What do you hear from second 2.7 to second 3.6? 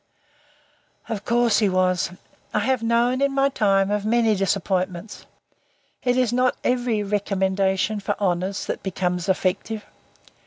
known, in my